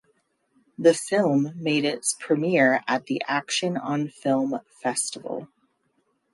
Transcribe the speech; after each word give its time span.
The 0.79 0.95
film 0.95 1.51
made 1.55 1.85
its 1.85 2.15
premier 2.19 2.83
at 2.87 3.05
the 3.05 3.21
Action 3.27 3.77
On 3.77 4.07
Film 4.07 4.59
festival. 4.81 5.47